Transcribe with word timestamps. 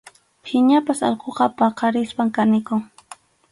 Phiñasqa 0.45 0.93
allquqa 1.09 1.45
qaparispam 1.59 2.29
kanikun. 2.35 2.81